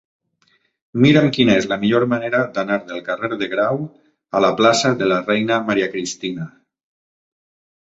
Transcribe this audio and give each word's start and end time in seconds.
Mira'm 1.03 1.27
quina 1.35 1.57
és 1.61 1.67
la 1.73 1.77
millor 1.83 2.05
manera 2.13 2.39
d'anar 2.55 2.79
del 2.87 3.03
carrer 3.11 3.31
de 3.43 3.51
Grau 3.53 3.85
a 4.39 4.43
la 4.47 4.51
plaça 4.63 4.93
de 5.05 5.13
la 5.13 5.21
Reina 5.31 5.63
Maria 5.71 5.93
Cristina. 5.95 6.51